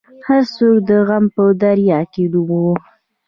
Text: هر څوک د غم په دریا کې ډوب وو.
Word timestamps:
هر 0.27 0.41
څوک 0.55 0.75
د 0.89 0.91
غم 1.07 1.25
په 1.35 1.43
دریا 1.63 1.99
کې 2.13 2.23
ډوب 2.31 2.49
وو. 2.63 2.73